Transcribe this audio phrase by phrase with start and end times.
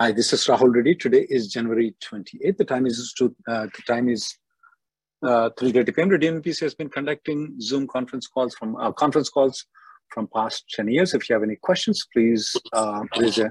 [0.00, 0.94] Hi, this is Rahul Reddy.
[0.94, 2.56] Today is January 28th.
[2.56, 4.32] The time is to, uh, the time is
[5.24, 6.08] uh, 3:30 p.m.
[6.08, 9.66] The DMPC has been conducting Zoom conference calls from uh, conference calls
[10.14, 11.14] from past 10 years.
[11.14, 13.50] If you have any questions, please uh, raise, a,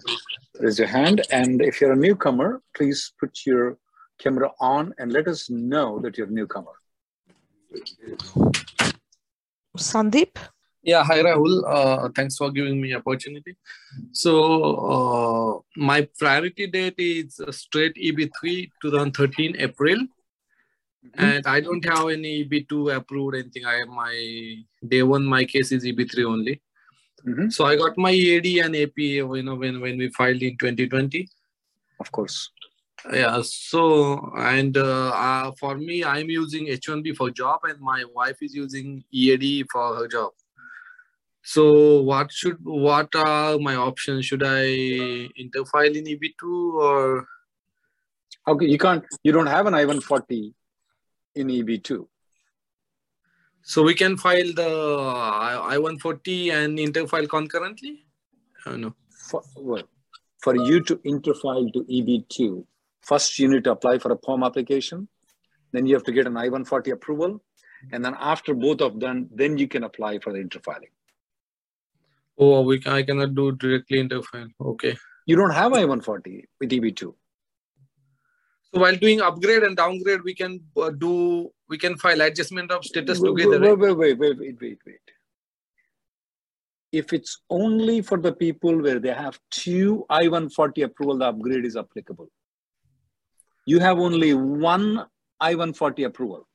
[0.61, 1.23] raise your hand.
[1.31, 3.77] And if you're a newcomer, please put your
[4.17, 6.71] camera on and let us know that you're a newcomer.
[9.77, 10.37] Sandeep?
[10.87, 11.63] Yeah, hi Rahul.
[11.67, 13.57] Uh, thanks for giving me opportunity.
[14.13, 14.35] So
[14.95, 21.25] uh, my priority date is straight EB3 2013 April, mm-hmm.
[21.25, 23.65] and I don't have any EB2 approved anything.
[23.65, 25.25] I have my day one.
[25.25, 26.61] My case is EB3 only.
[27.27, 27.49] Mm-hmm.
[27.49, 29.11] So I got my EAD and APA.
[29.11, 31.27] You know when when we filed in 2020.
[31.99, 32.49] Of course.
[33.11, 33.41] Yeah.
[33.43, 38.55] So and uh, uh, for me, I'm using H1B for job, and my wife is
[38.55, 40.31] using EAD for her job.
[41.53, 44.25] So what should what are my options?
[44.25, 44.63] Should I
[45.41, 46.43] interfile in EB2
[46.87, 47.25] or
[48.49, 48.65] okay?
[48.65, 49.05] You can't.
[49.23, 50.53] You don't have an I-140
[51.35, 52.05] in EB2.
[53.61, 54.71] So we can file the
[55.75, 58.05] I-140 and interfile concurrently.
[58.65, 58.93] Oh, no.
[59.29, 59.83] For, well,
[60.39, 62.65] for you to interfile to EB2,
[63.01, 65.07] first you need to apply for a PERM application.
[65.71, 67.41] Then you have to get an I-140 approval,
[67.93, 70.91] and then after both of them, then you can apply for the interfiling.
[72.37, 74.49] Oh, we can, I cannot do directly interfile.
[74.59, 74.95] Okay.
[75.25, 77.13] You don't have I-140 with EB2.
[78.73, 82.83] So while doing upgrade and downgrade, we can uh, do we can file adjustment of
[82.83, 83.59] status wait, together.
[83.59, 84.99] Wait, wait, wait, wait, wait, wait, wait.
[86.91, 91.75] If it's only for the people where they have two I-140 approval, the upgrade is
[91.75, 92.29] applicable.
[93.65, 95.05] You have only one
[95.39, 96.47] I-140 approval.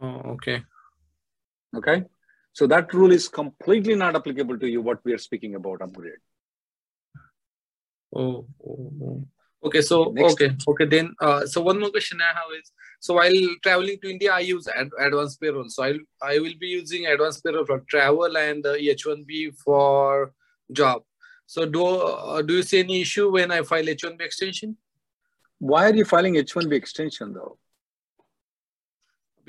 [0.00, 0.62] Oh, okay.
[1.76, 2.04] Okay.
[2.52, 6.18] So that rule is completely not applicable to you, what we are speaking about upgrade.
[8.14, 9.24] Oh, oh, oh.
[9.64, 9.82] okay.
[9.82, 10.32] So, Next.
[10.32, 10.84] okay, okay.
[10.84, 14.40] Then, uh, so one more question I have is, so while traveling to India, I
[14.40, 15.68] use ad- advanced parole.
[15.68, 20.32] So I I will be using advanced parole for travel and uh, H1B for
[20.72, 21.02] job.
[21.46, 24.76] So do uh, do you see any issue when I file H1B extension?
[25.58, 27.58] Why are you filing H1B extension though?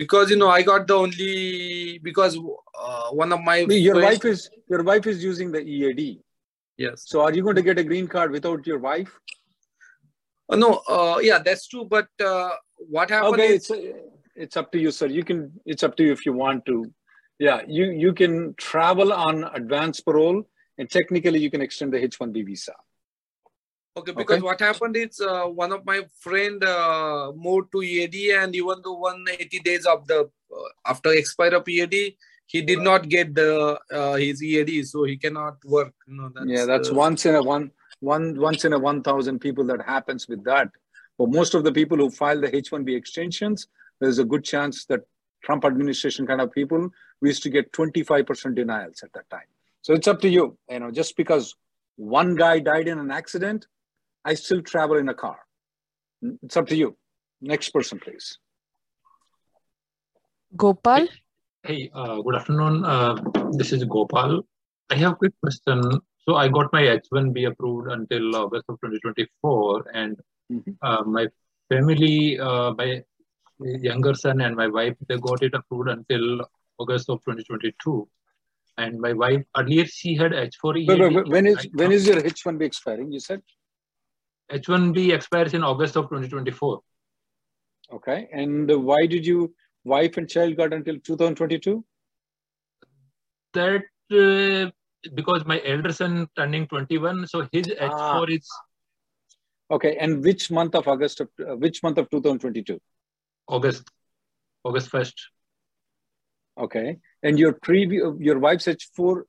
[0.02, 3.58] Because you know i got the only because uh, one of my
[3.88, 4.08] your first...
[4.08, 6.02] wife is your wife is using the ead
[6.78, 7.04] yes.
[7.12, 9.12] So are you going to get a green card without your wife?
[10.50, 12.52] Uh, no uh, yeah that's true but uh,
[12.96, 13.70] what happened okay is...
[13.70, 14.08] it's
[14.44, 15.08] it's up to you sir.
[15.08, 16.78] You can it's up to you if you want to.
[17.48, 20.40] Yeah you you can travel on advance parole
[20.78, 22.76] and technically you can extend the h1b visa
[23.98, 24.44] Okay, because okay.
[24.44, 28.94] what happened is uh, one of my friend uh, moved to EAD and even though
[28.94, 32.16] 180 days of the uh, after expire of EAD,
[32.46, 35.94] he did not get the uh, his EAD, so he cannot work.
[36.08, 39.66] You know, that's, yeah, that's once in a one one once in a 1,000 people
[39.66, 40.70] that happens with that.
[41.18, 43.68] But most of the people who file the H-1B extensions,
[44.00, 45.02] there's a good chance that
[45.44, 46.90] Trump administration kind of people,
[47.22, 49.50] we used to get 25% denials at that time.
[49.82, 50.58] So it's up to you.
[50.70, 51.56] You know, just because
[51.96, 53.68] one guy died in an accident
[54.24, 55.40] I still travel in a car.
[56.44, 56.96] It's up to you.
[57.42, 58.38] Next person, please.
[60.56, 61.08] Gopal.
[61.64, 62.86] Hey, uh, good afternoon.
[62.86, 63.16] Uh,
[63.52, 64.44] this is Gopal.
[64.90, 65.82] I have a quick question.
[66.20, 70.20] So I got my H1B approved until August of 2024, and
[70.52, 70.72] mm-hmm.
[70.84, 71.28] uh, my
[71.70, 73.04] family, uh, my
[73.60, 76.46] younger son and my wife, they got it approved until
[76.78, 78.08] August of 2022.
[78.78, 80.88] And my wife earlier she had H4E.
[80.88, 83.12] Wait, wait, wait, when is when is your H1B expiring?
[83.12, 83.42] You said.
[84.52, 86.82] H1B expires in August of 2024.
[87.94, 88.28] Okay.
[88.32, 89.54] And why did you,
[89.84, 91.84] wife and child got until 2022?
[93.54, 94.72] That uh,
[95.14, 98.48] because my elder son turning 21, so his H4 is.
[99.70, 99.98] Okay.
[99.98, 102.80] And which month of August, of, uh, which month of 2022?
[103.48, 103.90] August,
[104.64, 105.14] August 1st.
[106.60, 106.98] Okay.
[107.24, 109.24] And your previous, your wife's H4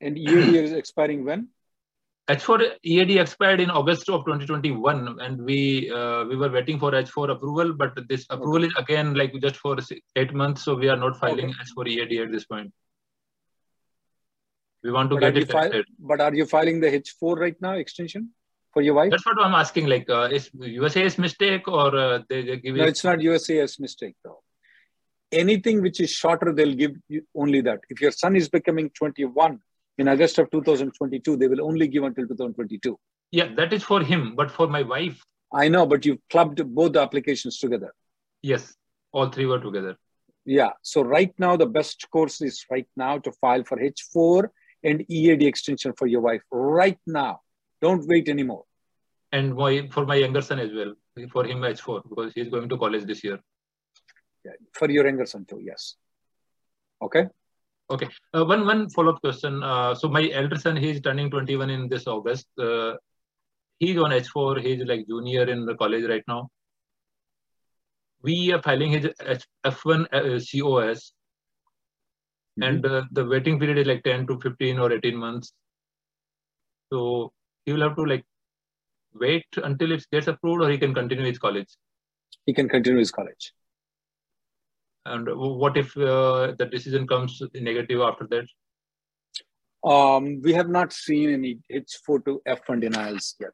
[0.00, 1.48] and your year is expiring when?
[2.28, 7.30] H4 EAD expired in August of 2021, and we uh, we were waiting for H4
[7.30, 8.66] approval, but this approval okay.
[8.66, 9.78] is again like just for
[10.14, 11.58] eight months, so we are not filing okay.
[11.76, 12.70] H4 EAD at this point.
[14.84, 17.72] We want to but get it file, But are you filing the H4 right now
[17.72, 18.30] extension
[18.74, 19.10] for your wife?
[19.10, 19.86] That's what I'm asking.
[19.86, 24.16] Like, uh, is USCIS mistake or uh, they, they give No, it's not USCIS mistake
[24.22, 24.42] though.
[25.32, 27.80] Anything which is shorter, they'll give you only that.
[27.88, 29.60] If your son is becoming 21
[29.98, 32.98] in August of 2022, they will only give until 2022.
[33.30, 35.20] Yeah, that is for him, but for my wife.
[35.52, 37.92] I know, but you've clubbed both the applications together.
[38.42, 38.74] Yes,
[39.12, 39.96] all three were together.
[40.44, 40.70] Yeah.
[40.82, 44.48] So right now, the best course is right now to file for H4
[44.84, 47.40] and EAD extension for your wife right now.
[47.82, 48.64] Don't wait anymore.
[49.32, 50.94] And my, for my younger son as well,
[51.32, 53.38] for him H4 because he's going to college this year.
[54.44, 55.96] Yeah, for your younger son too, yes.
[57.02, 57.26] Okay.
[57.90, 58.08] Okay.
[58.34, 59.62] Uh, one one follow up question.
[59.62, 62.46] Uh, so my elder son, he's turning 21 in this August.
[62.58, 62.94] Uh,
[63.78, 64.60] he's on H4.
[64.62, 66.50] He's like junior in the college right now.
[68.22, 69.06] We are filing his
[69.64, 71.12] F1 uh, COS,
[72.58, 72.62] mm-hmm.
[72.62, 75.52] and uh, the waiting period is like 10 to 15 or 18 months.
[76.92, 77.32] So
[77.64, 78.24] he will have to like
[79.14, 81.68] wait until it gets approved, or he can continue his college.
[82.44, 83.52] He can continue his college.
[85.06, 88.46] And what if uh, the decision comes negative after that?
[89.88, 93.52] Um, we have not seen any H4 to F1 denials yet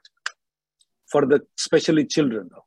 [1.06, 2.64] for the especially children though.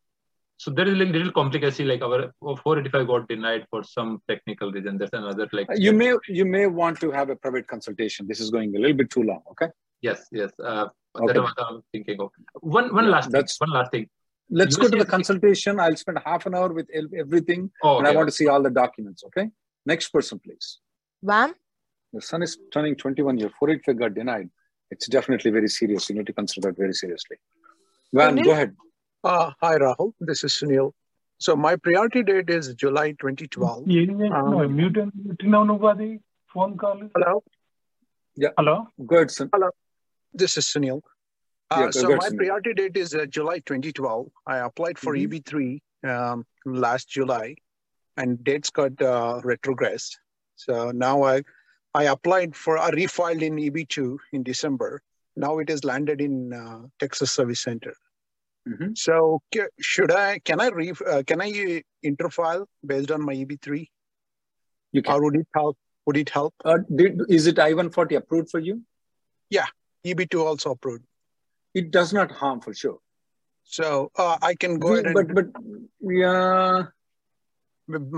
[0.59, 4.97] So there is a little complication like our 485 got denied for some technical reason.
[4.97, 8.27] There's another like you may you may want to have a private consultation.
[8.27, 9.41] This is going a little bit too long.
[9.51, 9.68] Okay.
[10.01, 10.25] Yes.
[10.31, 10.51] Yes.
[10.59, 11.33] Uh, okay.
[11.33, 12.30] That's what I'm thinking of.
[12.62, 14.09] One one yeah, last that's thing, one last thing.
[14.49, 15.79] Let's go to the consultation.
[15.79, 17.99] I'll spend half an hour with everything, oh, okay.
[17.99, 19.23] and I want to see all the documents.
[19.25, 19.49] Okay.
[19.85, 20.79] Next person, please.
[21.23, 21.53] Vam.
[22.13, 23.51] Your son is turning 21 years.
[23.59, 24.49] 485 got denied.
[24.89, 26.09] It's definitely very serious.
[26.09, 27.38] You need to consider that very seriously.
[28.13, 28.75] Van, go ahead.
[29.23, 30.13] Uh, hi, Rahul.
[30.19, 30.94] This is Sunil.
[31.39, 33.83] So my priority date is July 2012.
[33.83, 33.89] Um,
[36.53, 37.01] phone call.
[37.15, 37.44] Hello.
[38.35, 38.49] Yeah.
[38.57, 38.88] Hello.
[39.05, 39.49] Good, son.
[39.53, 39.69] Hello.
[40.33, 41.01] This is Sunil.
[41.69, 44.28] Uh, yeah, so my priority date is uh, July 2012.
[44.46, 45.34] I applied for mm-hmm.
[45.34, 45.80] EB3
[46.10, 47.56] um, last July,
[48.16, 50.16] and dates got uh, retrogressed.
[50.56, 51.42] So now I
[51.94, 55.02] I applied for I refiled in EB2 in December.
[55.36, 57.94] Now it is landed in uh, Texas Service Center.
[58.68, 58.94] Mm-hmm.
[58.96, 59.42] So
[59.80, 63.88] should I can I re, uh, can I interfile based on my EB3?
[64.94, 65.14] You can.
[65.14, 65.78] Or would it help?
[66.06, 66.54] Would it help?
[66.64, 68.81] Uh, did, is it I-140 approved for you?
[69.50, 69.66] Yeah,
[70.06, 71.04] EB2 also approved
[71.79, 73.00] it does not harm for sure.
[73.63, 75.13] So uh, I can go ahead.
[75.13, 75.47] But but
[76.01, 76.83] yeah,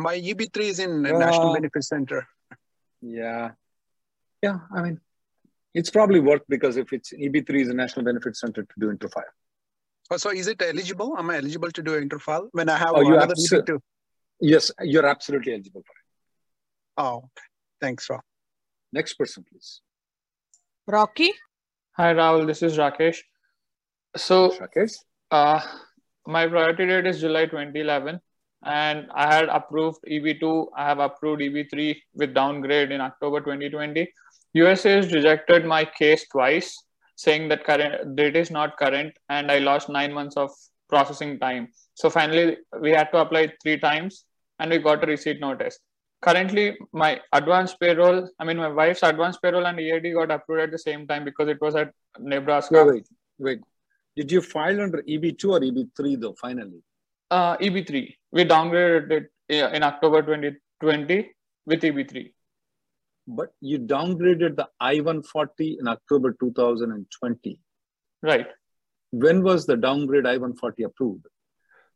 [0.07, 2.27] my EB3 is in uh, National Benefit Center.
[3.01, 3.51] Yeah,
[4.43, 4.59] yeah.
[4.75, 4.99] I mean,
[5.73, 9.33] it's probably worth because if it's EB3 is a National Benefit Center to do interfile.
[10.11, 11.15] Oh, so is it eligible?
[11.17, 13.79] Am I eligible to do interfile when I have oh, another EB2?
[14.41, 16.05] Yes, you're absolutely eligible for it.
[17.03, 17.47] Oh, okay.
[17.81, 18.21] thanks, Rob.
[18.91, 19.81] Next person, please.
[20.87, 21.31] Rocky.
[21.97, 22.47] Hi, Rahul.
[22.47, 23.19] This is Rakesh.
[24.15, 24.51] So,
[25.31, 25.61] uh,
[26.27, 28.19] my priority date is July 2011,
[28.63, 30.67] and I had approved EB2.
[30.75, 34.11] I have approved EB3 with downgrade in October 2020.
[34.53, 36.75] USA has rejected my case twice,
[37.15, 40.51] saying that current date is not current, and I lost nine months of
[40.87, 41.69] processing time.
[41.93, 44.25] So finally, we had to apply three times,
[44.59, 45.79] and we got a receipt notice.
[46.21, 50.71] Currently, my advance parole, I mean, my wife's advance parole and EAD got approved at
[50.71, 52.83] the same time because it was at Nebraska.
[52.83, 53.07] Wait, wait,
[53.37, 53.59] wait.
[54.19, 56.81] Did you file under EB2 or EB3 though, finally?
[57.31, 58.13] Uh, EB3.
[58.33, 61.31] We downgraded it in October 2020
[61.65, 62.33] with EB3.
[63.27, 67.61] But you downgraded the I-140 in October 2020.
[68.21, 68.47] Right.
[69.11, 71.25] When was the downgrade I-140 approved?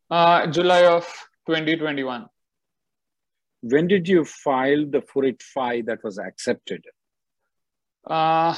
[0.09, 1.03] Uh, July of
[1.47, 2.25] 2021.
[3.63, 6.85] When did you file the 485 that was accepted?
[8.09, 8.55] Uh,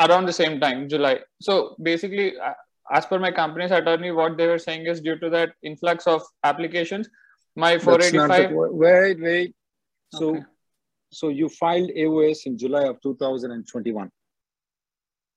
[0.00, 1.20] around the same time, July.
[1.40, 2.34] So basically,
[2.92, 6.22] as per my company's attorney, what they were saying is due to that influx of
[6.44, 7.08] applications,
[7.54, 8.50] my 485.
[8.52, 9.54] wait, wait.
[10.14, 10.40] So, okay.
[11.10, 14.10] so you filed AOS in July of 2021.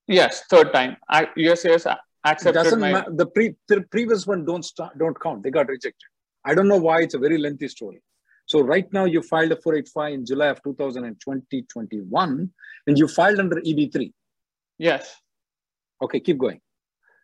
[0.08, 0.98] Yes, third time.
[1.08, 3.06] I, USCIS accepted doesn't my.
[3.16, 5.44] The, pre- the previous one don't start, don't count.
[5.44, 6.08] They got rejected.
[6.46, 7.02] I don't know why.
[7.02, 8.02] It's a very lengthy story.
[8.46, 12.52] So right now you filed a 485 in July of 2020, 21,
[12.88, 14.12] and you filed under EB3.
[14.80, 15.16] Yes.
[16.02, 16.60] Okay, keep going.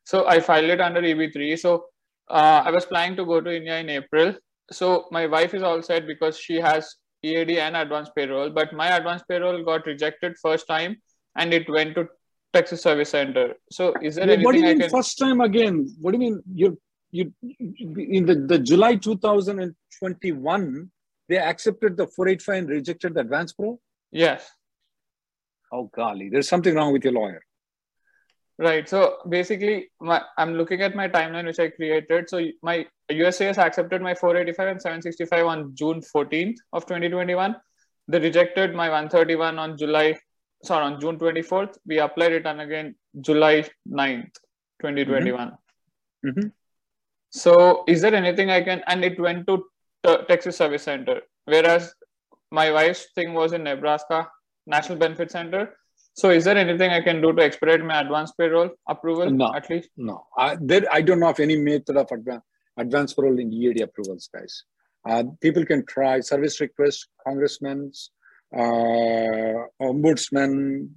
[0.03, 1.57] So I filed it under EB3.
[1.57, 1.85] So
[2.29, 4.35] uh, I was planning to go to India in April.
[4.71, 8.95] So my wife is all set because she has EAD and advanced parole, but my
[8.95, 10.97] advanced parole got rejected first time
[11.35, 12.07] and it went to
[12.53, 13.53] Texas Service Center.
[13.71, 14.89] So is there anything What do you mean can...
[14.89, 15.87] first time again?
[15.99, 16.79] What do you mean you
[17.11, 20.91] you in the, the July 2021
[21.27, 23.79] they accepted the 485 and rejected the advanced pro?
[24.11, 24.49] Yes.
[25.75, 27.41] Oh golly, there's something wrong with your lawyer.
[28.57, 28.87] Right.
[28.87, 32.29] So basically, my, I'm looking at my timeline which I created.
[32.29, 37.55] So my USCIS accepted my 485 and 765 on June 14th of 2021.
[38.07, 40.17] They rejected my 131 on July,
[40.63, 41.75] sorry, on June 24th.
[41.85, 44.35] We applied it on again July 9th,
[44.81, 45.49] 2021.
[45.49, 46.29] Mm-hmm.
[46.29, 46.47] Mm-hmm.
[47.29, 49.65] So is there anything I can, and it went to
[50.05, 51.93] T- Texas Service Center, whereas
[52.51, 54.29] my wife's thing was in Nebraska
[54.65, 55.75] National Benefit Center.
[56.13, 59.69] So is there anything I can do to expedite my advance parole approval no, at
[59.69, 59.89] least?
[59.97, 62.43] No, I, there, I don't know of any method of advance,
[62.77, 64.63] advance parole in EAD approvals, guys.
[65.07, 67.91] Uh, people can try service requests, congressmen,
[68.55, 70.89] uh, ombudsman.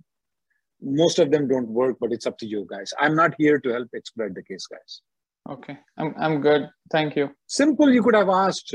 [0.81, 2.93] Most of them don't work, but it's up to you guys.
[2.99, 5.03] I'm not here to help expedite the case, guys.
[5.51, 6.69] Okay, I'm, I'm good.
[6.93, 7.31] Thank you.
[7.49, 8.75] Simple, you could have asked.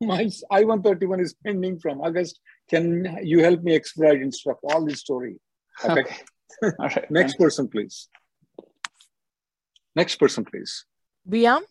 [0.00, 2.40] My I-131 is pending from August.
[2.70, 5.36] Can you help me expedite and of all this story?
[5.84, 6.02] Okay.
[6.62, 6.76] okay.
[6.78, 7.10] all right.
[7.10, 8.08] Next person, please.
[9.96, 10.84] Next person, please.
[11.28, 11.62] Biam?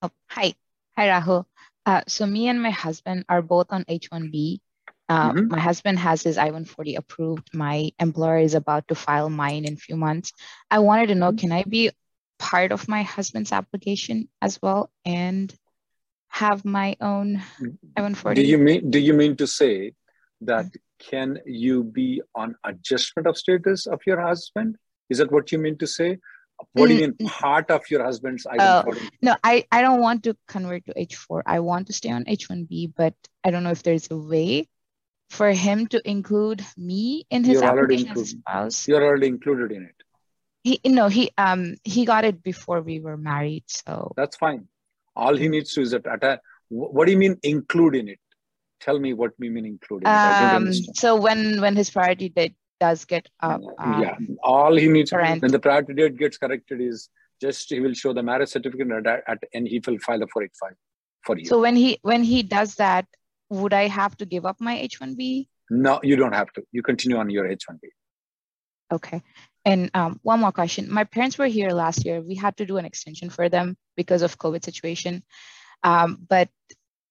[0.00, 0.54] Oh, hi.
[0.96, 1.44] Hi, Rahul.
[1.84, 4.60] Uh, so me and my husband are both on H-1B.
[5.08, 5.48] Uh, mm-hmm.
[5.48, 7.50] My husband has his I-140 approved.
[7.52, 10.32] My employer is about to file mine in a few months.
[10.70, 11.36] I wanted to know, mm-hmm.
[11.36, 11.90] can I be
[12.38, 15.54] part of my husband's application as well and
[16.32, 17.42] have my own
[17.96, 18.34] I-140?
[18.34, 19.92] Do you mean, do you mean to say
[20.40, 20.66] that
[20.98, 24.76] can you be on adjustment of status of your husband?
[25.10, 26.18] Is that what you mean to say?
[26.72, 29.00] What do you mean part of your husband's identity?
[29.02, 31.42] Oh, no, I, I don't want to convert to H4.
[31.44, 34.68] I want to stay on H1B, but I don't know if there's a way
[35.28, 38.88] for him to include me in his You're application already as spouse.
[38.88, 39.96] You're already included in it.
[40.62, 44.68] He no, he um he got it before we were married, so that's fine.
[45.14, 46.40] All he needs to is that attach.
[46.68, 48.18] What do you mean include in it?
[48.80, 50.06] Tell me what we mean include.
[50.06, 55.10] Um, so when when his priority date does get up, um, yeah, all he needs
[55.10, 55.42] current.
[55.42, 57.08] when the priority date gets corrected is
[57.40, 60.76] just he will show the marriage certificate at, at and he will file the 485
[61.24, 61.44] for you.
[61.44, 63.06] So when he when he does that,
[63.50, 65.48] would I have to give up my H1B?
[65.70, 66.62] No, you don't have to.
[66.72, 67.80] You continue on your H1B.
[68.92, 69.22] Okay.
[69.64, 70.90] And um, one more question.
[70.90, 72.20] My parents were here last year.
[72.20, 75.22] We had to do an extension for them because of COVID situation.
[75.84, 76.48] Um, but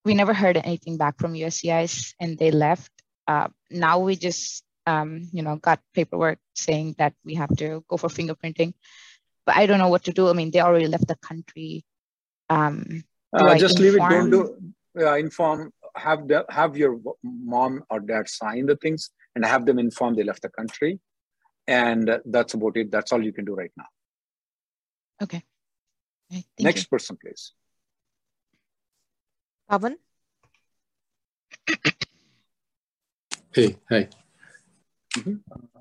[0.03, 2.91] we never heard anything back from USCIS and they left.
[3.27, 7.97] Uh, now we just, um, you know, got paperwork saying that we have to go
[7.97, 8.73] for fingerprinting.
[9.45, 10.29] But I don't know what to do.
[10.29, 11.85] I mean, they already left the country.
[12.49, 13.03] Um,
[13.33, 13.99] uh, just leave it.
[13.99, 14.57] Don't do.
[14.99, 15.71] Uh, inform.
[15.95, 20.23] Have the, have your mom or dad sign the things and have them inform they
[20.23, 20.99] left the country
[21.67, 22.91] and that's about it.
[22.91, 23.85] That's all you can do right now.
[25.21, 25.43] Okay.
[26.31, 26.87] okay Next you.
[26.89, 27.53] person, please.
[29.69, 29.95] Pavan?
[33.53, 34.07] Hey, hi.
[35.17, 35.35] Mm-hmm.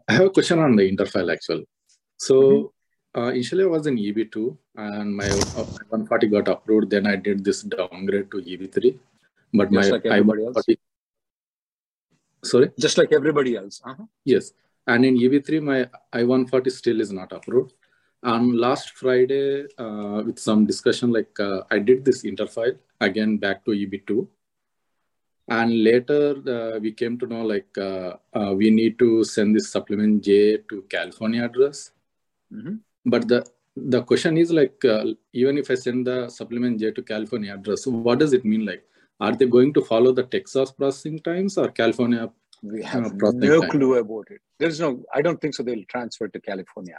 [0.09, 1.69] I have a question on the interfile actually.
[2.17, 3.21] So mm-hmm.
[3.21, 5.63] uh, initially I was in EB2 and my uh,
[5.95, 6.91] 140 got approved.
[6.91, 8.99] Then I did this downgrade to EB3.
[9.55, 10.65] But Just my like everybody else.
[12.43, 12.71] Sorry?
[12.77, 13.81] Just like everybody else.
[13.85, 14.05] Uh-huh.
[14.25, 14.53] Yes.
[14.87, 17.75] And in EB3, my I-140 still is not approved.
[18.23, 23.65] And last Friday, uh, with some discussion, like uh, I did this interfile again back
[23.65, 24.27] to EB2.
[25.49, 29.71] And later uh, we came to know like uh, uh, we need to send this
[29.71, 31.91] supplement J to California address.
[32.53, 32.75] Mm-hmm.
[33.07, 33.47] But the
[33.77, 37.87] the question is like uh, even if I send the supplement J to California address,
[37.87, 38.67] what does it mean?
[38.67, 38.85] Like,
[39.19, 42.31] are they going to follow the Texas processing times or California
[42.63, 44.41] we have no clue about it.
[44.59, 45.63] There's no, I don't think so.
[45.63, 46.99] They'll transfer to California.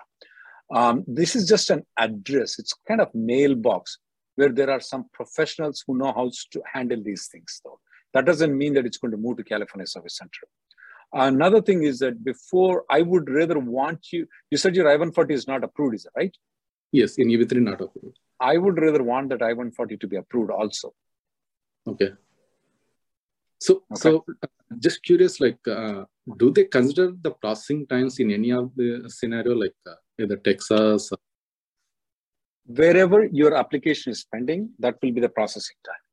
[0.73, 2.57] Um, this is just an address.
[2.57, 3.97] It's kind of mailbox
[4.35, 7.79] where there are some professionals who know how to handle these things, though.
[8.13, 10.47] That doesn't mean that it's going to move to California Service Center.
[11.13, 15.47] Another thing is that before I would rather want you, you said your I-140 is
[15.47, 16.35] not approved, is it right?
[16.91, 18.17] Yes, in EB3 not approved.
[18.39, 20.93] I would rather want that I-140 to be approved also.
[21.87, 22.11] Okay.
[23.61, 24.01] So, okay.
[24.01, 24.25] so
[24.79, 26.05] just curious, like, uh,
[26.37, 31.11] do they consider the processing times in any of the scenario, like uh, either Texas?
[31.11, 31.19] Or...
[32.65, 36.03] Wherever your application is pending, that will be the processing time.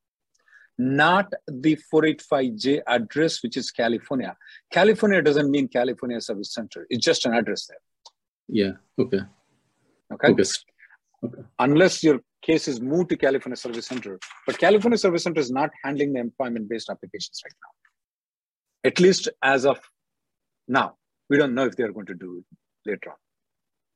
[0.77, 4.37] Not the 485J address, which is California.
[4.71, 6.87] California doesn't mean California Service Center.
[6.91, 7.79] It's just an address there.
[8.49, 8.73] Yeah.
[8.99, 9.23] Okay.
[10.13, 10.33] Okay.
[10.33, 10.43] okay.
[11.25, 11.43] okay.
[11.59, 14.19] Unless your case is moved to California Service Center.
[14.47, 18.89] But California Service Center is not handling the employment-based applications right now.
[18.89, 19.79] At least as of
[20.67, 20.97] now,
[21.29, 23.17] we don't know if they are going to do it later on.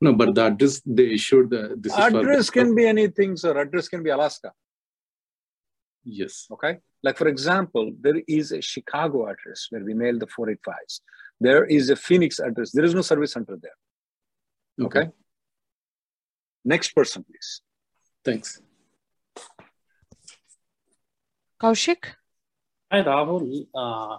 [0.00, 3.56] No, but the address they issued the this address can be anything, sir.
[3.56, 4.50] Address can be Alaska.
[6.04, 6.48] Yes.
[6.50, 6.78] Okay.
[7.04, 11.00] Like for example, there is a Chicago address where we mail the 485s.
[11.40, 12.72] There is a Phoenix address.
[12.72, 14.86] There is no service center there.
[14.86, 15.00] Okay.
[15.00, 15.10] okay.
[16.64, 17.60] Next person, please.
[18.24, 18.60] Thanks.
[21.60, 22.04] Kaushik?
[22.90, 23.66] Hi, Rahul.
[23.74, 24.18] Uh,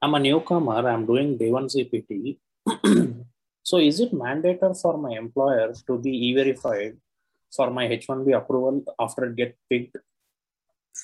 [0.00, 0.88] I'm a newcomer.
[0.88, 2.38] I'm doing day one CPT.
[3.62, 6.96] so, is it mandated for my employer to be e-verified
[7.54, 9.98] for my H1B approval after it get picked?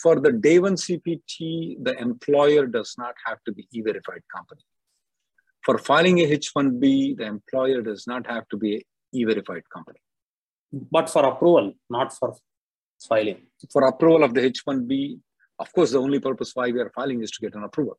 [0.02, 4.62] For the day one CPT, the employer does not have to be e-verified company.
[5.62, 10.00] For filing a H1B, the employer does not have to be e-verified company
[10.90, 12.36] but for approval, not for
[13.08, 13.46] filing.
[13.72, 15.18] For approval of the H1B,
[15.58, 17.98] of course, the only purpose why we are filing is to get an approval.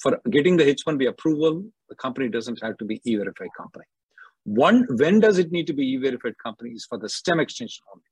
[0.00, 3.84] For getting the H1B approval, the company doesn't have to be e-verified company.
[4.44, 8.04] One, when does it need to be e-verified company is for the STEM extension only.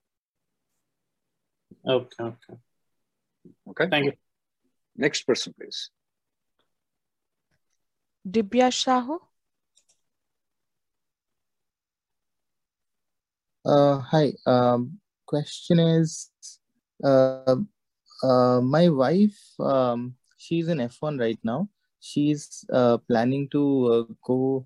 [1.88, 2.54] Okay, okay.
[3.70, 3.86] Okay.
[3.88, 4.12] Thank you.
[4.96, 5.90] Next person, please.
[8.28, 9.20] Dibya Shahu.
[13.66, 14.32] Uh, hi.
[14.46, 16.30] Um, question is,
[17.02, 17.56] uh,
[18.22, 21.68] uh, my wife, um, she's in F1 right now.
[21.98, 24.64] She's uh, planning to uh, go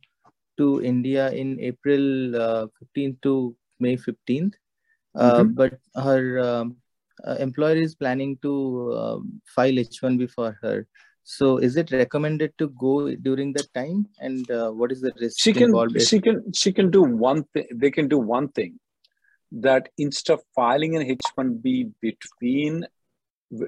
[0.58, 4.52] to India in April uh, 15th to May 15th.
[5.14, 5.52] Uh, mm-hmm.
[5.54, 6.76] But her um,
[7.26, 10.86] uh, employer is planning to um, file H1B for her.
[11.22, 14.06] So, is it recommended to go during that time?
[14.18, 16.00] And uh, what is the risk she can, involved?
[16.02, 17.66] She can she can do one thing.
[17.74, 18.78] They can do one thing
[19.52, 22.86] that instead of filing an H1B between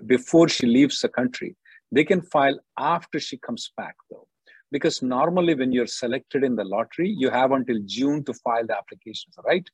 [0.07, 1.57] before she leaves the country,
[1.91, 4.27] they can file after she comes back though.
[4.71, 8.77] Because normally when you're selected in the lottery, you have until June to file the
[8.77, 9.69] applications, right?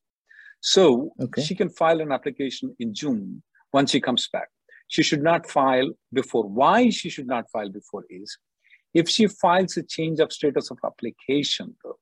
[0.61, 1.43] So okay.
[1.43, 3.43] she can file an application in June
[3.73, 4.49] once she comes back.
[4.89, 6.49] She should not file before.
[6.49, 8.37] Why she should not file before is
[8.95, 11.99] if she files a change of status of application, though,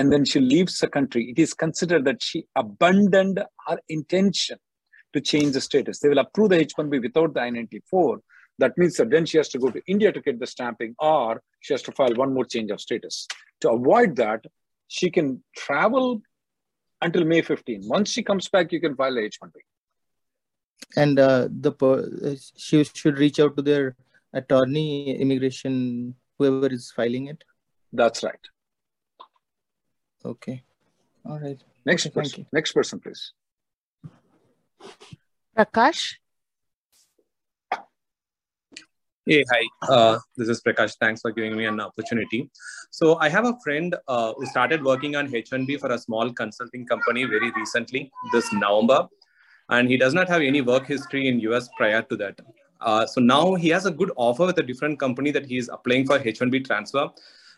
[0.00, 4.56] and then she leaves the country, it is considered that she abandoned her intention
[5.12, 5.98] to change the status.
[5.98, 8.18] They will approve the H1B without the I-94.
[8.58, 11.42] That means that then she has to go to India to get the stamping or
[11.60, 13.26] she has to file one more change of status.
[13.60, 14.42] To avoid that,
[14.88, 16.22] she can travel
[17.02, 17.82] until May 15.
[17.84, 19.56] Once she comes back, you can file the H1B.
[20.96, 21.72] And uh, the
[22.56, 23.96] she should reach out to their
[24.32, 27.44] attorney, immigration, whoever is filing it.
[27.92, 28.40] That's right.
[30.24, 30.62] Okay.
[31.26, 31.58] All right.
[31.84, 32.46] Next okay, person.
[32.52, 33.32] Next person, please.
[35.56, 36.14] Prakash.
[39.26, 39.86] Hey, hi.
[39.88, 40.96] Uh, this is Prakash.
[40.98, 42.50] Thanks for giving me an opportunity.
[42.90, 46.86] So I have a friend uh, who started working on H1B for a small consulting
[46.86, 49.08] company very recently, this November,
[49.68, 52.40] and he does not have any work history in US prior to that.
[52.80, 55.68] Uh, so now he has a good offer with a different company that he is
[55.72, 57.08] applying for H1B transfer.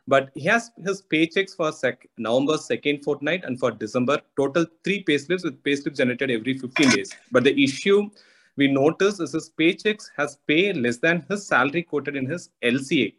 [0.09, 5.05] But he has his paychecks for sec- November second fortnight and for December, total three
[5.05, 7.15] payslips with payslips generated every 15 days.
[7.31, 8.11] But the issue
[8.57, 13.15] we notice is his paychecks has pay less than his salary quoted in his LCA.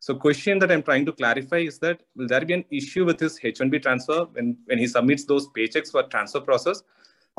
[0.00, 3.18] So question that I'm trying to clarify is that will there be an issue with
[3.18, 6.82] his H1B transfer when, when he submits those paychecks for transfer process?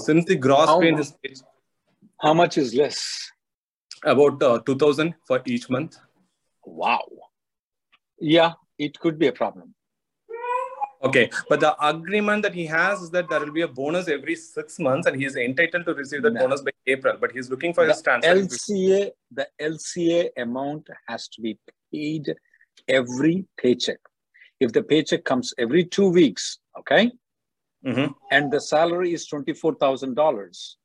[0.01, 1.13] Since the gross how, pay in his
[2.19, 3.31] how much is less?
[4.03, 5.97] About uh, 2000 for each month.
[6.65, 7.05] Wow.
[8.19, 9.75] Yeah, it could be a problem.
[11.01, 14.35] Okay, but the agreement that he has is that there will be a bonus every
[14.35, 16.41] six months, and he is entitled to receive that no.
[16.41, 17.15] bonus by April.
[17.19, 18.35] But he's looking for the his transfer.
[18.35, 21.57] LCA, the LCA amount has to be
[21.93, 22.35] paid
[22.89, 23.99] every paycheck.
[24.59, 27.13] If the paycheck comes every two weeks, okay,
[27.85, 28.11] mm-hmm.
[28.31, 30.75] and the salary is twenty four thousand dollars,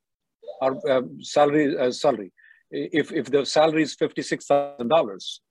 [0.61, 2.31] or uh, salary uh, salary,
[2.71, 5.41] if if the salary is fifty six thousand dollars,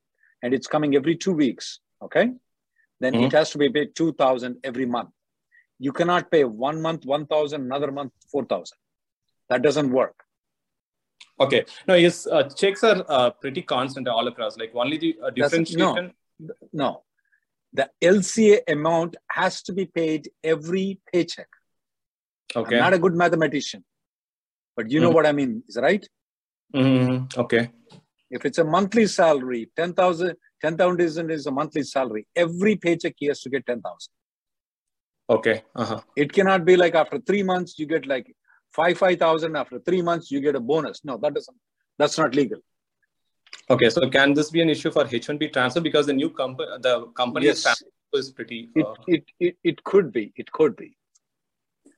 [0.43, 2.31] and it's coming every two weeks, okay?
[3.01, 3.25] Then mm-hmm.
[3.25, 5.11] it has to be paid 2000 every month.
[5.79, 8.77] You cannot pay one month 1000 another month 4000
[9.51, 10.15] that doesn't work.
[11.41, 11.65] Okay.
[11.89, 14.57] No his uh, checks are uh, pretty constant all across.
[14.57, 17.03] Like only the uh, differentiation no, no.
[17.73, 21.49] The lca amount has to be paid every paycheck.
[22.55, 22.77] Okay.
[22.77, 23.85] I'm not a good mathematician
[24.77, 25.15] but you know mm-hmm.
[25.17, 26.07] what i mean is right?
[26.75, 27.41] Mm-hmm.
[27.41, 27.71] okay.
[28.31, 32.27] If it's a monthly salary 10000 10,000 is a monthly salary.
[32.35, 33.83] Every paycheck he has to get 10,000.
[35.29, 35.63] Okay.
[35.77, 36.01] Uh-huh.
[36.17, 38.35] It cannot be like after three months, you get like
[38.73, 41.05] five five thousand after three months you get a bonus.
[41.05, 41.57] No, that doesn't.
[41.99, 42.61] That's not legal.
[43.71, 47.07] Okay, so can this be an issue for H1B transfer because the new company, the
[47.21, 47.83] company yes.
[48.13, 48.71] is pretty.
[48.77, 48.95] Uh...
[49.07, 50.33] It, it, it it could be.
[50.37, 50.97] It could be.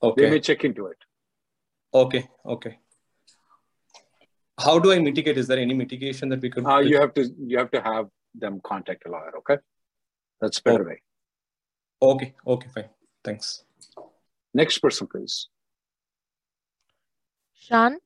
[0.01, 0.21] Okay.
[0.23, 0.97] They may check into it.
[1.93, 2.27] Okay.
[2.45, 2.77] Okay.
[4.59, 5.37] How do I mitigate?
[5.37, 6.65] Is there any mitigation that we could?
[6.65, 9.33] Uh, you have to you have to have them contact a lawyer.
[9.39, 9.57] Okay,
[10.41, 11.01] that's better way.
[12.01, 12.33] Okay.
[12.45, 12.67] Okay.
[12.73, 12.89] Fine.
[13.23, 13.63] Thanks.
[14.53, 15.49] Next person, please.
[17.53, 17.97] Sean.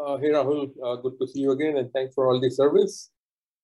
[0.00, 3.10] Uh, hey Rahul, uh, good to see you again, and thanks for all the service.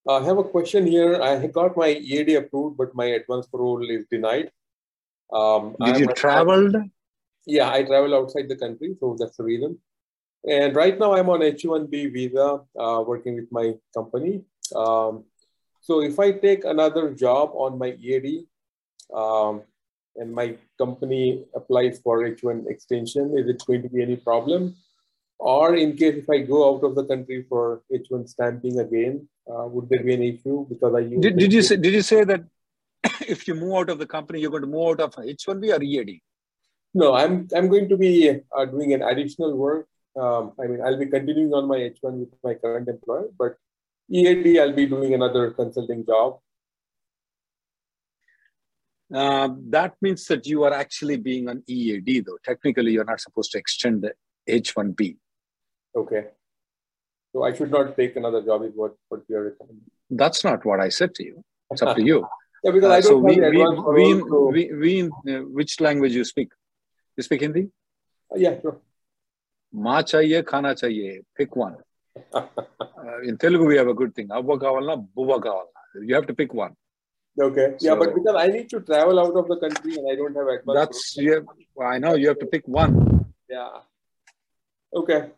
[0.06, 1.20] Uh, I have a question here.
[1.22, 4.50] I got my EAD approved, but my advance parole is denied.
[5.32, 6.70] Um, Did I'm you travel?
[7.46, 9.78] Yeah, I travel outside the country, so that's the reason.
[10.48, 14.42] And right now, I'm on H-1B visa, uh, working with my company.
[14.74, 15.24] Um,
[15.80, 18.46] so if I take another job on my EAD,
[19.14, 19.62] um,
[20.16, 24.76] and my company applies for H1 extension, is it going to be any problem?
[25.38, 29.66] Or in case if I go out of the country for H1 stamping again, uh,
[29.66, 32.42] would there be an issue because I did, did you say did you say that
[33.20, 35.82] if you move out of the company you're going to move out of H1B or
[35.82, 36.20] EAD?
[36.94, 39.86] No, I'm I'm going to be uh, doing an additional work.
[40.16, 43.56] Um, I mean, I'll be continuing on my H1 with my current employer, but
[44.10, 46.38] EAD I'll be doing another consulting job.
[49.12, 52.38] Uh, that means that you are actually being on EAD, though.
[52.44, 54.14] Technically, you're not supposed to extend the
[54.48, 55.16] H1B.
[55.94, 56.26] Okay.
[57.32, 59.84] So I should not take another job is what, what you're recommending.
[60.10, 61.44] That's not what I said to you.
[61.70, 62.26] It's up to you.
[62.64, 64.50] yeah, because uh, I don't so we, we, we, so...
[64.50, 66.48] we, we, uh, which language you speak?
[67.16, 67.68] You speak Hindi?
[68.32, 68.80] Uh, yeah, sure.
[69.72, 71.20] Ma chahiye, khana chahiye.
[71.36, 71.76] Pick one.
[72.34, 72.46] uh,
[73.22, 74.28] in Telugu, we have a good thing.
[74.30, 76.06] Abba kavalna, bubba kavalna.
[76.06, 76.74] You have to pick one.
[77.38, 77.74] Okay.
[77.78, 80.34] So, yeah, but because I need to travel out of the country and I don't
[80.34, 80.78] have advance.
[80.78, 81.40] That's yeah.
[81.84, 83.26] I know you have to pick one.
[83.48, 83.68] Yeah.
[84.94, 85.30] Okay.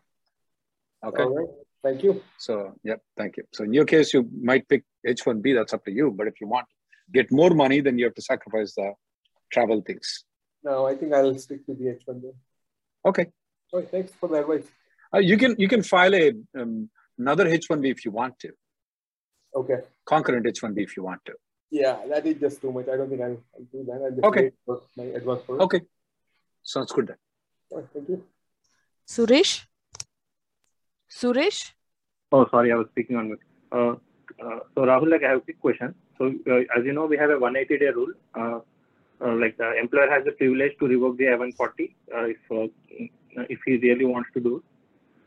[1.03, 1.23] Okay.
[1.23, 1.47] All right.
[1.83, 2.21] Thank you.
[2.37, 3.43] So, yep, thank you.
[3.53, 6.11] So, in your case, you might pick H1B, that's up to you.
[6.11, 6.67] But if you want
[7.11, 8.93] get more money, then you have to sacrifice the
[9.51, 10.23] travel things.
[10.63, 12.33] No, I think I'll stick to the H1B.
[13.05, 13.27] Okay.
[13.71, 14.67] All right, thanks for the advice.
[15.13, 18.51] Uh, you can you can file a um, another H1B if you want to.
[19.55, 19.79] Okay.
[20.05, 21.33] Concurrent H1B if you want to.
[21.69, 22.87] Yeah, that is just too much.
[22.87, 24.01] I don't think I'll, I'll do that.
[24.03, 24.51] I'll just okay.
[24.65, 25.81] for my advance for Okay.
[26.63, 27.17] Sounds good then.
[27.71, 28.23] All right, thank you.
[29.07, 29.65] Suresh?
[31.11, 31.71] Suresh?
[32.31, 33.39] Oh, sorry, I was speaking on mute.
[33.71, 33.95] Uh,
[34.43, 35.93] uh, so Rahul, like I have a quick question.
[36.17, 38.13] So uh, as you know, we have a 180 day rule.
[38.33, 38.59] Uh,
[39.21, 42.71] uh, like the employer has the privilege to revoke the I-140 uh, if
[43.37, 44.63] Uh, if he really wants to do.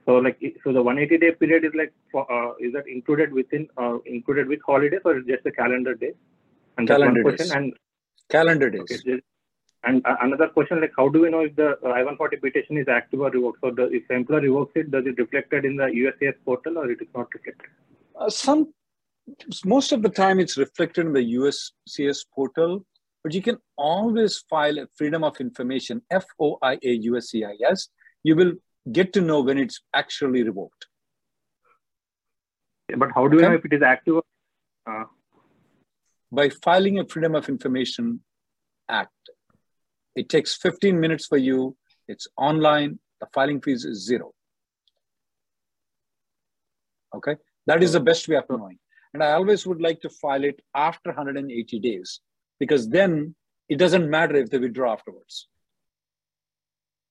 [0.07, 3.69] So like so the 180 day period is like for, uh, is that included within
[3.77, 6.15] uh, included with holidays or just the calendar days?
[6.77, 7.51] And calendar days.
[7.51, 7.73] And
[8.29, 8.91] calendar days.
[8.91, 9.21] Okay,
[9.85, 13.31] and another question, like how do we know if the I-140 petition is active or
[13.31, 13.59] revoked?
[13.63, 16.91] So the, if the employer revokes it, does it reflected in the USCIS portal or
[16.91, 17.69] it is not reflected?
[18.15, 18.73] Uh, some,
[19.65, 22.85] most of the time it's reflected in the USCIS portal,
[23.23, 27.89] but you can always file a Freedom of Information, F-O-I-A USCIS.
[28.23, 28.53] You will
[28.91, 30.87] get to know when it's actually revoked.
[32.97, 33.47] But how do okay.
[33.47, 34.17] we know if it is active?
[34.87, 35.05] Uh...
[36.31, 38.21] By filing a Freedom of Information
[38.89, 39.13] Act
[40.15, 41.77] it takes 15 minutes for you.
[42.09, 42.99] It's online.
[43.21, 44.33] The filing fees is zero.
[47.15, 48.79] Okay, that is the best way of knowing.
[49.15, 52.21] And I always would like to file it after 180 days
[52.59, 53.35] because then
[53.69, 55.49] it doesn't matter if they withdraw afterwards.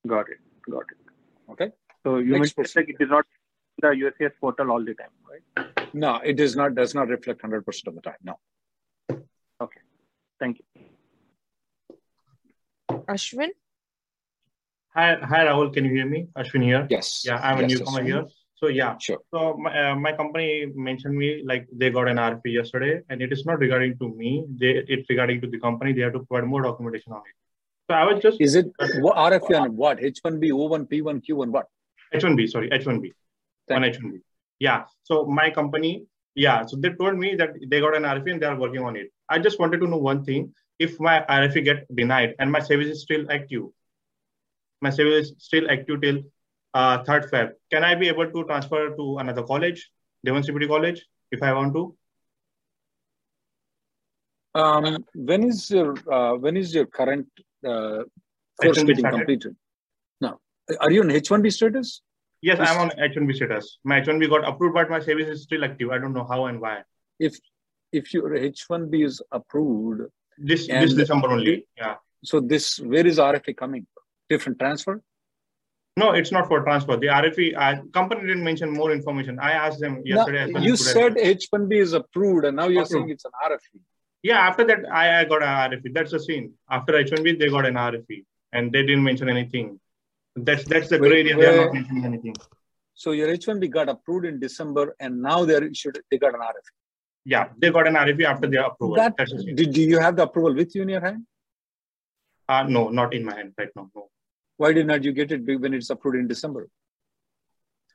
[0.08, 0.40] Got it.
[0.70, 1.52] Got it.
[1.52, 1.72] Okay.
[2.04, 3.26] So you mean like it is not
[3.82, 5.44] the USCIS portal all the time, right?
[5.94, 6.76] No, it is not.
[6.76, 8.16] Does not reflect 100% of the time.
[8.24, 8.40] No.
[9.62, 9.82] Okay.
[10.40, 10.66] Thank you.
[13.08, 13.50] Ashwin?
[14.96, 15.74] Hi, hi Rahul.
[15.74, 16.28] Can you hear me?
[16.36, 16.88] Ashwin here.
[16.90, 17.24] Yes.
[17.26, 18.26] Yeah, I'm yes, a newcomer here.
[18.62, 18.96] So yeah.
[19.00, 19.18] Sure.
[19.34, 23.32] So my, uh, my company mentioned me like they got an RFE yesterday, and it
[23.32, 24.46] is not regarding to me.
[24.60, 25.94] They it's regarding to the company.
[25.94, 27.36] They have to provide more documentation on it.
[27.90, 28.40] So I was just.
[28.40, 28.68] Is it
[29.00, 29.98] what RFE on what?
[30.00, 31.66] H1B, O1, P1, Q1, what?
[32.14, 32.50] H1B.
[32.50, 33.12] Sorry, H1B.
[33.68, 34.22] One H1B.
[34.60, 34.84] Yeah.
[35.04, 36.06] So my company.
[36.36, 36.66] Yeah.
[36.66, 39.12] So they told me that they got an RFE and they are working on it.
[39.28, 42.88] I just wanted to know one thing if my RFE get denied and my service
[42.88, 43.64] is still active,
[44.82, 46.22] my service is still active till
[46.74, 49.90] uh, 3rd Feb, can I be able to transfer to another college,
[50.26, 51.96] Devon CPT College, if I want to?
[54.54, 57.28] Um, when is your uh, when is your current
[57.66, 58.04] uh,
[58.62, 59.18] course H1B getting started.
[59.18, 59.56] completed?
[60.20, 60.40] No,
[60.80, 62.02] are you on H1B status?
[62.42, 63.78] Yes, I'm on H1B status.
[63.84, 65.90] My H1B got approved, but my service is still active.
[65.92, 66.82] I don't know how and why.
[67.20, 67.40] If
[67.94, 70.02] if your H1B is approved,
[70.38, 71.68] this this December only.
[71.78, 71.96] Yeah.
[72.24, 73.88] So this, where is RFE coming?
[74.30, 75.02] Different transfer?
[75.98, 76.96] No, it's not for transfer.
[76.96, 79.40] The RFE uh, company didn't mention more information.
[79.40, 80.52] I asked them yesterday.
[80.60, 82.92] you said H1B is approved, and now you're approved.
[82.92, 83.80] saying it's an RFE.
[84.24, 85.94] Yeah, after that, I, I got an RFE.
[85.94, 86.54] That's the scene.
[86.70, 88.24] After H1B, they got an RFE,
[88.54, 89.80] and they didn't mention anything.
[90.36, 91.36] That's that's the gray area.
[91.36, 92.36] They're not mentioning anything.
[92.94, 96.00] So your H1B got approved in December, and now they're issued.
[96.10, 96.72] They got an RFE.
[97.26, 98.96] Yeah, they got an RFE after their approval.
[98.96, 101.26] That, did do you have the approval with you in your hand?
[102.48, 103.90] Uh, no, not in my hand right now.
[103.94, 104.10] No.
[104.62, 106.70] Why did not you get it when it's approved in December?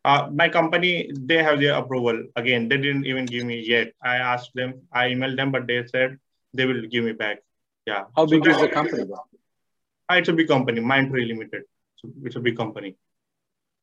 [0.05, 0.93] Uh, my company,
[1.31, 2.25] they have their approval.
[2.35, 3.93] Again, they didn't even give me yet.
[4.03, 6.19] I asked them, I emailed them, but they said
[6.55, 7.39] they will give me back.
[7.87, 8.05] Yeah.
[8.17, 9.05] How big so is the company?
[9.13, 11.63] Uh, it's a big company, Mindtree Limited.
[11.99, 12.97] So it's a big company.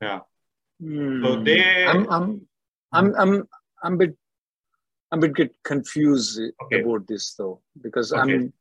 [0.01, 0.19] Yeah.
[0.81, 1.23] Hmm.
[1.23, 1.85] So they.
[1.85, 2.47] I'm, I'm,
[2.91, 3.47] I'm, I'm,
[3.81, 4.17] I'm a bit,
[5.11, 6.81] I'm a bit confused okay.
[6.81, 8.21] about this though, because okay.
[8.21, 8.53] I'm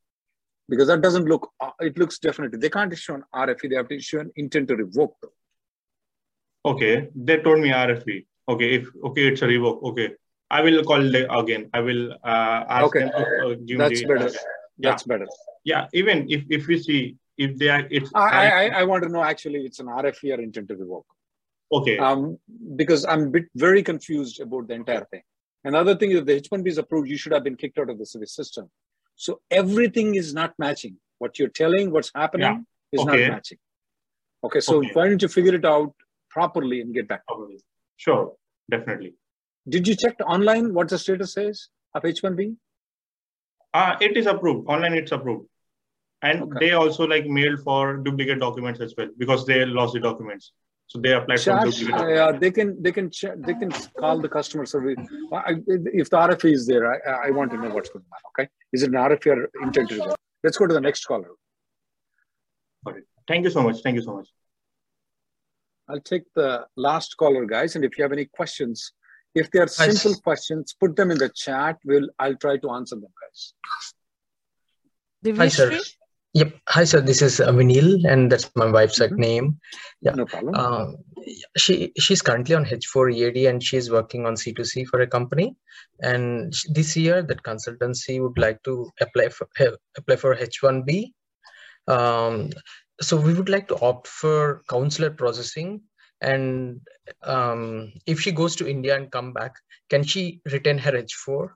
[0.69, 3.87] because that doesn't look uh, it looks definitely they can't issue an rfe they have
[3.87, 6.71] to issue an intent to revoke though.
[6.71, 10.09] okay they told me rfe okay if okay it's a revoke okay.
[10.51, 11.03] I will call
[11.41, 12.99] again i will uh, ask okay.
[12.99, 14.27] them to uh, give that's the, better.
[14.27, 14.31] uh,
[14.77, 14.89] yeah.
[14.89, 15.27] that's better.
[15.63, 19.09] Yeah even if if we see if they are it's I, I, I want to
[19.09, 21.07] know actually it's an rfe or intent to revoke.
[21.71, 21.97] Okay.
[21.97, 22.37] Um
[22.75, 25.23] because i'm bit very confused about the entire thing.
[25.63, 27.97] Another thing is if the h1b is approved you should have been kicked out of
[27.97, 28.69] the service system
[29.15, 30.97] so everything is not matching.
[31.19, 32.99] What you're telling, what's happening yeah.
[32.99, 33.27] is okay.
[33.27, 33.57] not matching.
[34.43, 34.89] Okay, so okay.
[34.93, 35.93] why don't you figure it out
[36.29, 37.25] properly and get back?
[37.27, 37.59] Probably.
[37.97, 38.33] Sure,
[38.69, 39.15] definitely.
[39.69, 42.57] Did you check online what the status says of H1B?
[43.73, 44.67] Uh, it is approved.
[44.67, 45.47] Online, it's approved.
[46.21, 46.67] And okay.
[46.67, 50.51] they also like mailed for duplicate documents as well because they lost the documents.
[50.87, 52.17] So they applied for duplicate.
[52.17, 54.95] Uh, they can they can check, they can call the customer service.
[56.01, 58.19] If the RFE is there, I, I want to know what's going on.
[58.31, 60.01] Okay, is it an RFE or intended?
[60.43, 61.31] Let's go to the next caller.
[62.85, 63.05] Got it.
[63.27, 63.81] Thank you so much.
[63.81, 64.27] Thank you so much.
[65.89, 67.75] I'll take the last caller, guys.
[67.75, 68.91] And if you have any questions,
[69.35, 71.77] if they are simple questions, put them in the chat.
[71.85, 73.53] We'll I'll try to answer them, guys.
[75.37, 75.79] Hi, sir.
[76.33, 76.51] Yep.
[76.69, 76.99] Hi, sir.
[76.99, 79.15] This is Vinil, and that's my wife's mm-hmm.
[79.15, 79.59] name.
[80.01, 80.13] Yeah.
[80.13, 80.55] No problem.
[80.55, 80.91] Uh,
[81.55, 85.55] she she's currently on H4 EAD, and she's working on C2C for a company.
[86.01, 89.47] And this year, that consultancy would like to apply for
[89.95, 91.13] apply for H1B.
[91.87, 92.49] Um,
[92.99, 95.81] so we would like to opt for consular processing.
[96.21, 96.81] And
[97.21, 99.53] um, if she goes to India and come back,
[99.89, 101.49] can she retain her H4?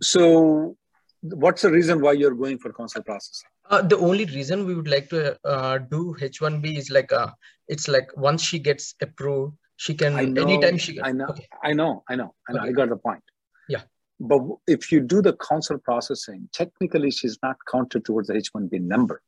[0.00, 0.76] So
[1.24, 3.48] what's the reason why you're going for consular processing?
[3.70, 7.30] Uh, the only reason we would like to uh, do H1B is like uh,
[7.68, 10.94] it's like once she gets approved, she can I know, anytime she.
[10.94, 11.46] Can, I know, okay.
[11.62, 12.60] I know, I know, I know.
[12.60, 12.68] Okay.
[12.68, 13.22] I got the point.
[13.68, 13.82] Yeah.
[14.20, 19.22] But if you do the consular processing, technically she's not counted towards the H1B number.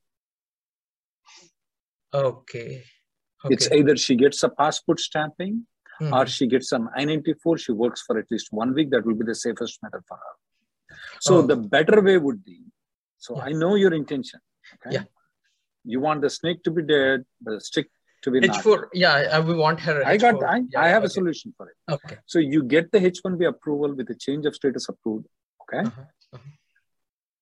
[2.14, 2.85] Okay.
[3.44, 3.54] okay.
[3.54, 5.66] It's either she gets a passport stamping
[6.00, 6.14] mm-hmm.
[6.14, 7.59] or she gets some I-94.
[7.59, 8.90] She works for at least one week.
[8.90, 10.45] That will be the safest method for her.
[11.20, 11.42] So oh.
[11.42, 12.61] the better way would be.
[13.18, 13.44] So yeah.
[13.44, 14.40] I know your intention.
[14.74, 14.96] Okay.
[14.96, 15.05] Yeah.
[15.85, 17.88] You want the snake to be dead, the stick
[18.22, 18.64] to be H4.
[18.66, 18.85] Not.
[18.92, 20.05] Yeah, we want her.
[20.05, 20.20] I H4.
[20.20, 20.44] got.
[20.44, 21.07] I, yeah, I have okay.
[21.07, 21.76] a solution for it.
[21.92, 22.18] Okay.
[22.26, 25.26] So you get the H1B approval with the change of status approved.
[25.62, 25.87] Okay.
[25.87, 26.02] Uh-huh.
[26.35, 26.50] Uh-huh.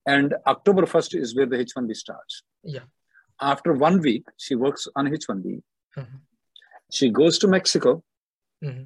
[0.06, 2.42] And October 1st is where the H1B starts.
[2.62, 2.80] Yeah.
[3.40, 5.62] After one week, she works on H1B.
[5.96, 6.18] Uh-huh.
[6.92, 8.02] She goes to Mexico.
[8.62, 8.84] Mm-hmm.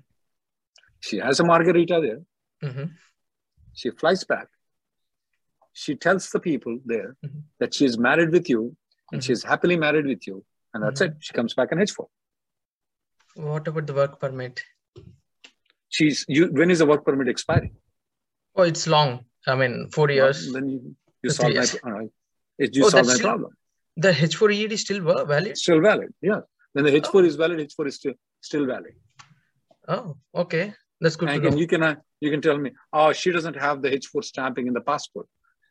[1.00, 2.70] She has a margarita there.
[2.70, 2.92] Mm-hmm.
[3.74, 4.48] She flies back
[5.84, 7.40] she tells the people there mm-hmm.
[7.60, 8.62] that she's married with you
[9.12, 9.26] and mm-hmm.
[9.26, 10.36] she's happily married with you
[10.72, 11.18] and that's mm-hmm.
[11.18, 12.06] it she comes back in h4
[13.38, 14.62] what about the work permit?
[15.90, 17.76] She's you when is the work permit expiring?
[18.56, 19.24] Oh it's long.
[19.46, 20.46] I mean four years.
[20.46, 22.10] well, then you, you solve my, right.
[22.58, 23.52] you oh, solve my still, problem.
[23.96, 25.56] the h4 ead is still valid?
[25.56, 26.40] Still valid yeah.
[26.72, 27.18] When the h4 oh.
[27.20, 28.94] is valid h4 is still still valid.
[29.86, 30.74] Oh okay.
[31.00, 33.90] That's good and you can uh, you can tell me oh she doesn't have the
[33.90, 35.28] h4 stamping in the passport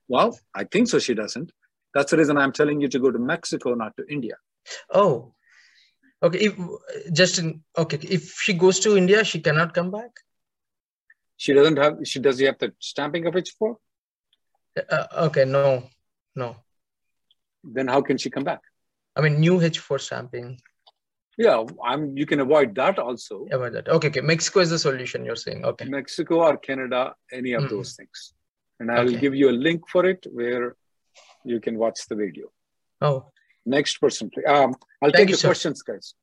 [0.07, 0.99] well, I think so.
[0.99, 1.51] She doesn't.
[1.93, 4.35] That's the reason I'm telling you to go to Mexico, not to India.
[4.93, 5.33] Oh,
[6.21, 6.39] okay.
[6.39, 6.59] If
[7.11, 10.11] just in okay, if she goes to India, she cannot come back.
[11.37, 11.99] She doesn't have.
[12.05, 12.39] She does.
[12.41, 13.75] Have the stamping of H4?
[14.89, 15.83] Uh, okay, no,
[16.35, 16.55] no.
[17.63, 18.61] Then how can she come back?
[19.15, 20.59] I mean, new H4 stamping.
[21.37, 22.17] Yeah, I'm.
[22.17, 23.45] You can avoid that also.
[23.51, 23.87] Avoid that.
[23.87, 24.21] Okay, okay.
[24.21, 25.25] Mexico is the solution.
[25.25, 25.65] You're saying.
[25.65, 25.85] Okay.
[25.85, 27.69] Mexico or Canada, any of mm.
[27.69, 28.33] those things
[28.79, 30.75] and I will give you a link for it where
[31.43, 32.47] you can watch the video.
[33.01, 33.31] Oh.
[33.65, 34.45] Next person, please.
[34.47, 35.47] Um, I'll Thank take you, the sir.
[35.49, 36.13] questions, guys.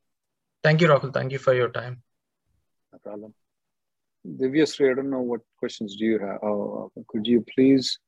[0.63, 1.13] Thank you, Rahul.
[1.13, 2.03] Thank you for your time.
[2.93, 3.35] No problem.
[4.27, 6.43] Divyasri, I don't know what questions do you have.
[6.43, 7.99] Oh, could you please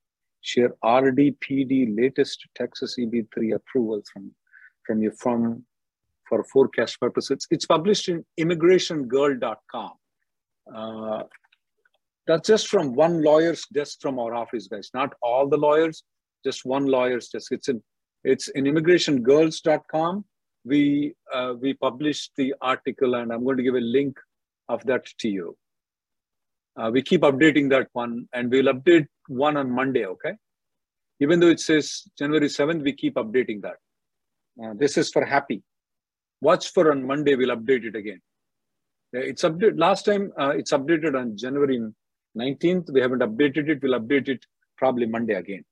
[0.41, 4.33] share RDPD latest Texas EB3 approval from,
[4.87, 5.65] from your firm
[6.29, 7.47] for forecast purposes.
[7.51, 9.93] It's published in immigrationgirl.com.
[10.75, 11.23] Uh,
[12.27, 14.91] that's just from one lawyer's desk from our office, guys.
[14.93, 16.03] Not all the lawyers,
[16.45, 17.53] just one lawyer's desk.
[17.53, 17.83] It's in
[18.25, 20.25] it's in immigrationgirls.com.
[20.65, 24.19] We uh, we published the article, and I'm going to give a link
[24.69, 25.57] of that to you.
[26.77, 30.05] Uh, we keep updating that one, and we'll update one on Monday.
[30.07, 30.33] Okay,
[31.21, 33.77] even though it says January 7th, we keep updating that.
[34.63, 35.63] Uh, this is for happy.
[36.41, 37.37] Watch for on Monday.
[37.37, 38.21] We'll update it again.
[39.13, 40.33] It's updated last time.
[40.39, 41.81] Uh, it's updated on January
[42.37, 42.93] 19th.
[42.93, 43.83] We haven't updated it.
[43.83, 44.45] We'll update it
[44.77, 45.65] probably Monday again.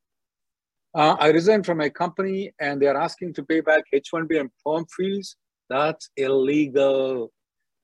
[0.95, 4.51] Uh, I resigned from my company and they are asking to pay back H1B and
[4.65, 5.37] PERM fees.
[5.69, 7.33] That's illegal.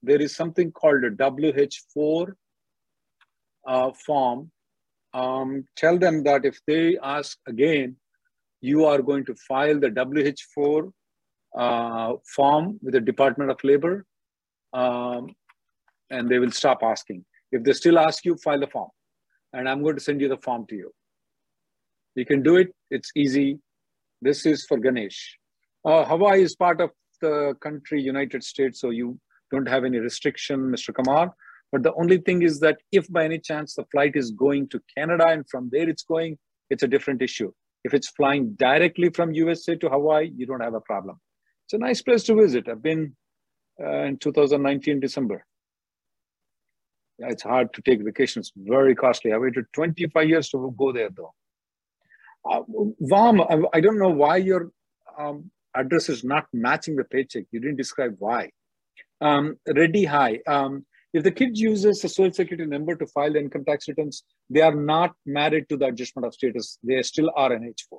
[0.03, 2.33] There is something called a WH4
[3.67, 4.51] uh, form.
[5.13, 7.97] Um, tell them that if they ask again,
[8.61, 10.93] you are going to file the WH4
[11.57, 14.07] uh, form with the Department of Labor
[14.73, 15.35] um,
[16.11, 17.25] and they will stop asking.
[17.53, 18.91] If they still ask you, file the form.
[19.53, 20.93] And I'm going to send you the form to you.
[22.15, 22.75] You can do it.
[22.91, 23.59] It's easy.
[24.23, 25.37] This is for Ganesh.
[25.85, 29.19] Uh, Hawaii is part of the country, United States, so you
[29.51, 30.95] don't have any restriction, Mr.
[30.95, 31.35] Kamar.
[31.73, 34.81] But the only thing is that if by any chance the flight is going to
[34.97, 37.53] Canada and from there it's going, it's a different issue.
[37.85, 41.21] If it's flying directly from USA to Hawaii, you don't have a problem.
[41.67, 42.69] It's a nice place to visit.
[42.69, 43.17] I've been
[43.83, 45.47] uh, in 2019 December
[47.29, 49.33] it's hard to take vacations, very costly.
[49.33, 51.35] I waited 25 years to go there though.
[52.49, 52.63] Uh,
[53.03, 54.71] Vam, I, don't know why your
[55.19, 57.45] um, address is not matching the paycheck.
[57.51, 58.51] You didn't describe why.
[59.21, 60.41] Um, Reddy, hi.
[60.47, 64.23] Um, if the kid uses a social security number to file the income tax returns,
[64.49, 66.79] they are not married to the adjustment of status.
[66.83, 67.99] They still are an H4.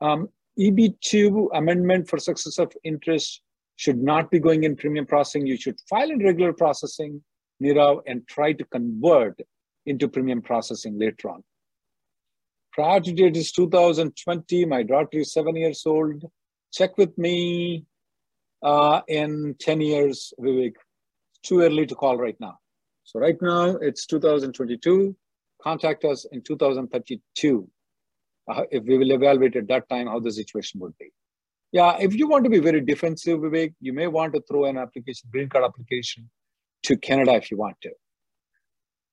[0.00, 3.42] Um, EB2 amendment for successor in interest
[3.76, 5.46] should not be going in premium processing.
[5.46, 7.22] You should file in regular processing
[7.62, 9.40] Nirav and try to convert
[9.86, 11.44] into premium processing later on.
[12.72, 14.66] Priority date is 2020.
[14.66, 16.24] My daughter is seven years old.
[16.72, 17.84] Check with me
[18.62, 20.74] uh, in 10 years, Vivek.
[21.30, 22.58] It's too early to call right now.
[23.04, 25.16] So right now it's 2022.
[25.62, 27.68] Contact us in 2032
[28.48, 31.10] uh, if we will evaluate at that time how the situation would be.
[31.72, 34.78] Yeah, if you want to be very defensive, Vivek, you may want to throw an
[34.78, 36.28] application, green card application
[36.86, 37.90] to Canada if you want to.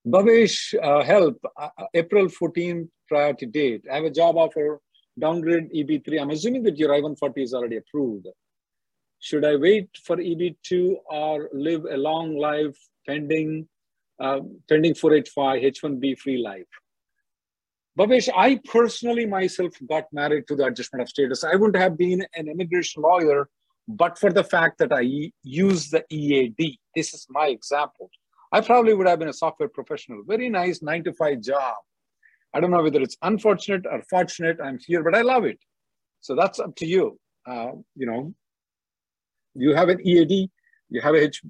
[0.07, 3.86] Bhavesh, uh, help, uh, uh April 14th priority date.
[3.91, 4.79] I have a job offer,
[5.19, 6.21] downgrade EB3.
[6.21, 8.27] I'm assuming that your I-140 is already approved.
[9.19, 13.67] Should I wait for EB2 or live a long life pending,
[14.19, 16.67] uh, pending 485 H1B free life?
[17.97, 21.43] Bhavesh, I personally myself got married to the adjustment of status.
[21.43, 23.47] I wouldn't have been an immigration lawyer
[23.88, 26.78] but for the fact that I use the EAD.
[26.96, 28.10] This is my example.
[28.52, 30.24] I probably would have been a software professional.
[30.26, 31.76] Very nice nine to five job.
[32.54, 34.58] I don't know whether it's unfortunate or fortunate.
[34.63, 35.60] I'm here, but I love it.
[36.22, 37.19] So that's up to you.
[37.48, 38.34] Uh, you know,
[39.56, 40.50] you have an EAD,
[40.89, 41.41] you have a H.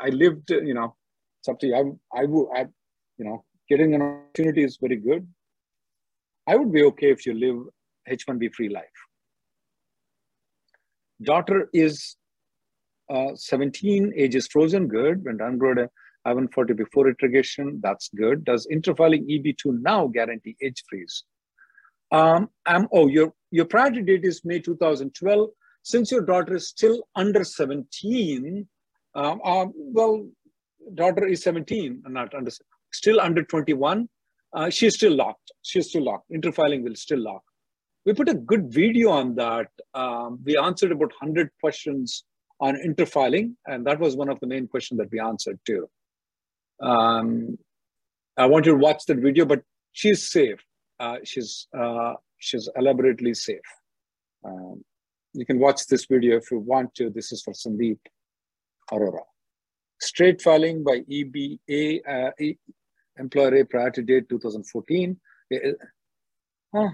[0.00, 0.94] I lived, you know,
[1.40, 1.98] it's up to you.
[2.14, 2.66] I, I would, I,
[3.18, 5.26] you know, getting an opportunity is very good.
[6.46, 7.56] I would be okay if you live
[8.08, 8.84] H1B free life.
[11.22, 12.16] Daughter is
[13.10, 15.24] uh, 17, age is frozen, good.
[15.24, 15.88] Went Android
[16.24, 18.44] I-140 before integration, that's good.
[18.44, 21.24] Does interfiling EB2 now guarantee age freeze?
[22.12, 25.50] Um, I'm, oh, your, your priority date is May 2012.
[25.82, 28.66] Since your daughter is still under 17,
[29.14, 30.26] um, um, well,
[30.94, 32.50] daughter is 17, not under,
[32.92, 34.08] still under 21,
[34.52, 35.50] uh, she's still locked.
[35.62, 36.30] She's still locked.
[36.30, 37.42] Interfiling will still lock
[38.08, 39.68] we put a good video on that.
[39.92, 42.24] Um, we answered about 100 questions
[42.58, 45.86] on interfiling, and that was one of the main questions that we answered too.
[46.80, 47.58] Um,
[48.38, 49.60] I want you to watch that video, but
[49.92, 50.58] she's safe.
[50.98, 53.68] Uh, she's uh, she's elaborately safe.
[54.42, 54.82] Um,
[55.34, 57.10] you can watch this video if you want to.
[57.10, 57.98] This is for Sandeep
[58.90, 59.24] Aurora.
[60.00, 62.30] Straight filing by EBA, uh,
[63.18, 65.20] employer A priority date 2014.
[66.74, 66.88] Huh.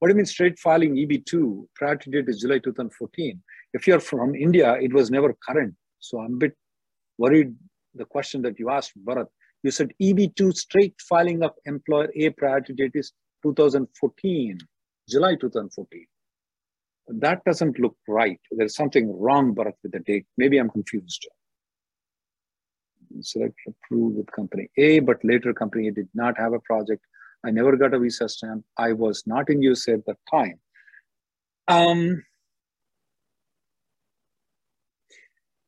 [0.00, 1.66] What do you mean straight filing EB2?
[1.76, 3.42] Priority date is July 2014.
[3.74, 5.74] If you're from India, it was never current.
[5.98, 6.56] So I'm a bit
[7.18, 7.54] worried
[7.94, 9.26] the question that you asked, Bharat.
[9.62, 14.58] You said EB2 straight filing of employer A priority date is 2014,
[15.06, 16.06] July 2014.
[17.08, 18.40] That doesn't look right.
[18.52, 20.24] There's something wrong, Bharat, with the date.
[20.38, 21.28] Maybe I'm confused.
[23.20, 27.04] Select approved with company A, but later company A did not have a project
[27.44, 28.64] I never got a visa stamp.
[28.76, 30.60] I was not in USA at that time.
[31.68, 32.22] Um,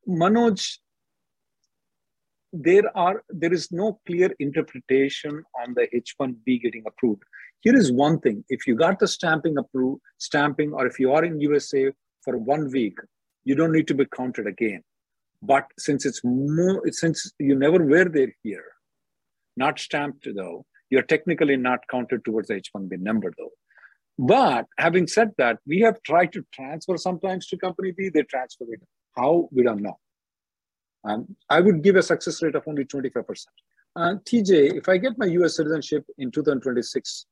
[0.09, 0.79] Manoj,
[2.53, 7.23] there are there is no clear interpretation on the H1B getting approved.
[7.61, 11.25] Here is one thing: if you got the stamping approved, stamping, or if you are
[11.25, 11.93] in USA
[12.23, 12.99] for one week,
[13.45, 14.83] you don't need to be counted again.
[15.41, 18.67] But since it's more, since you never were there here,
[19.57, 23.53] not stamped though, you're technically not counted towards the H1B number though.
[24.19, 28.67] But having said that, we have tried to transfer sometimes to company B, they transfer
[28.69, 28.83] it.
[29.17, 29.49] How?
[29.51, 29.99] We don't know.
[31.05, 33.25] Um, I would give a success rate of only 25%.
[33.97, 37.25] Uh, TJ, if I get my US citizenship in 2026,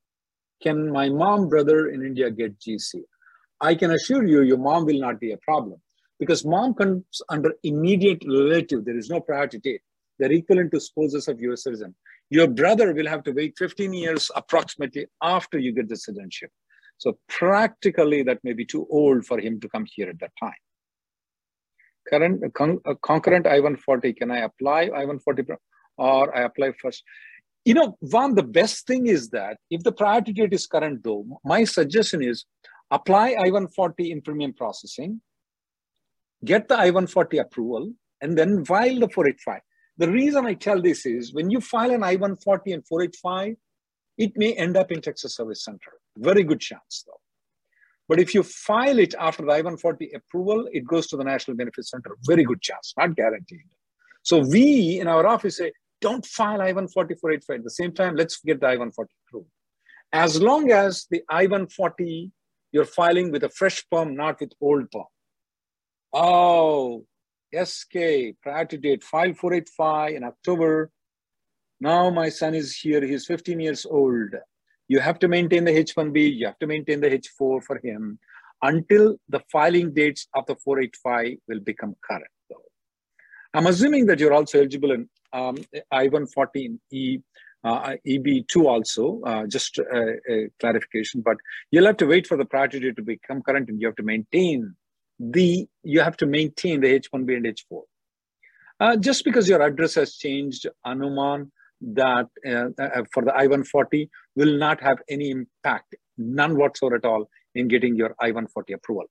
[0.62, 3.02] can my mom brother in India get GC?
[3.60, 5.78] I can assure you, your mom will not be a problem
[6.18, 8.86] because mom comes under immediate relative.
[8.86, 9.82] There is no priority date.
[10.18, 11.94] They're equivalent to spouses of US citizen.
[12.30, 16.50] Your brother will have to wait 15 years approximately after you get the citizenship.
[16.98, 20.54] So practically that may be too old for him to come here at that time
[22.08, 25.56] current con, uh, concurrent I-140, can I apply I-140
[25.98, 27.02] or I apply first?
[27.64, 31.40] You know, one, the best thing is that if the priority date is current though,
[31.44, 32.44] my suggestion is
[32.90, 35.20] apply I-140 in premium processing,
[36.44, 39.60] get the I-140 approval, and then file the 485.
[40.00, 43.54] The reason I tell this is when you file an I-140 and 485,
[44.16, 45.92] it may end up in Texas Service Center.
[46.16, 47.20] Very good chance though.
[48.08, 51.84] But if you file it after the I-140 approval, it goes to the National Benefit
[51.86, 52.16] Center.
[52.26, 53.68] Very good chance, not guaranteed.
[54.22, 55.70] So we in our office say,
[56.00, 57.56] don't file I-140 485.
[57.56, 59.50] At the same time, let's get the I-140 approved.
[60.14, 62.30] As long as the I-140,
[62.72, 65.04] you're filing with a fresh PERM, not with old PERM.
[66.14, 67.04] Oh,
[67.54, 70.90] SK, priority date, file 485 in October.
[71.80, 74.34] Now my son is here, he's 15 years old
[74.90, 78.18] you have to maintain the H1B, you have to maintain the H4 for him
[78.60, 82.26] until the filing dates of the 485 will become current.
[83.54, 85.56] I'm assuming that you're also eligible in um,
[85.92, 87.18] I-140 E,
[87.62, 91.36] uh, EB2 also, uh, just a, a, clarification, but
[91.70, 94.02] you'll have to wait for the priority date to become current and you have to
[94.02, 94.74] maintain
[95.20, 97.82] the, you have to maintain the H1B and H4.
[98.80, 101.50] Uh, just because your address has changed, Anuman,
[101.82, 107.28] that uh, uh for the I-140 will not have any impact, none whatsoever at all,
[107.54, 109.04] in getting your I-140 approval.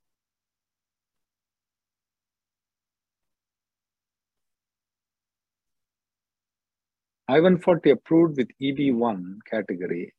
[7.28, 10.14] I-140 approved with EB1 category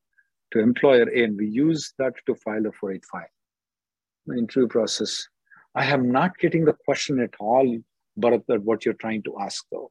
[0.53, 3.23] to employer A, and we use that to file a 485.
[4.27, 5.27] The interview process.
[5.75, 7.79] I am not getting the question at all,
[8.19, 9.91] Bharat, that what you're trying to ask though.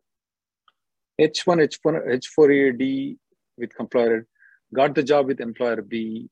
[1.20, 3.18] H1, H4, H4EAD
[3.58, 4.26] with employer,
[4.74, 6.30] got the job with employer B,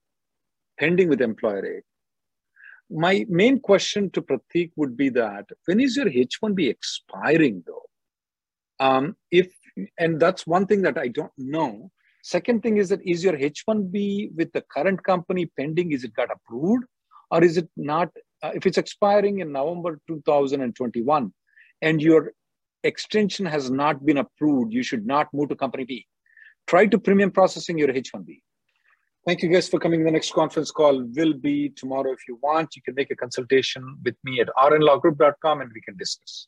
[0.79, 1.81] pending with employer A.
[2.89, 7.83] My main question to Pratik would be that when is your H1B expiring though?
[8.79, 9.51] Um, if
[9.97, 11.91] and that's one thing that I don't know.
[12.23, 15.91] Second thing is that is your H1B with the current company pending?
[15.91, 16.83] Is it got approved,
[17.31, 18.09] or is it not?
[18.43, 21.33] Uh, if it's expiring in November 2021,
[21.81, 22.33] and your
[22.83, 26.05] extension has not been approved, you should not move to company B.
[26.67, 28.41] Try to premium processing your H1B.
[29.25, 30.03] Thank you guys for coming.
[30.05, 32.11] The next conference call will be tomorrow.
[32.13, 35.97] If you want, you can make a consultation with me at rnlawgroup.com and we can
[35.97, 36.47] discuss.